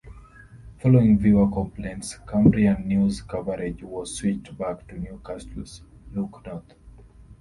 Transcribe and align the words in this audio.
Following 0.79 1.19
viewer 1.19 1.47
complaints, 1.51 2.17
Cumbrian 2.25 2.87
news 2.87 3.21
coverage 3.21 3.83
was 3.83 4.15
switched 4.17 4.57
back 4.57 4.87
to 4.87 4.97
Newcastle's 4.99 5.83
"Look 6.11 6.43
North". 6.43 6.73